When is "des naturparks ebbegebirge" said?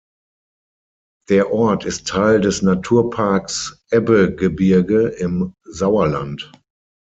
2.41-5.09